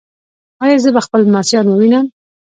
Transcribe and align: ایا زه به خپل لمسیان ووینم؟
ایا 0.63 0.77
زه 0.83 0.89
به 0.95 1.01
خپل 1.05 1.19
لمسیان 1.25 1.65
ووینم؟ 1.67 2.05